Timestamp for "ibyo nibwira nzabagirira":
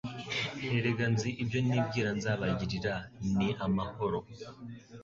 1.43-2.93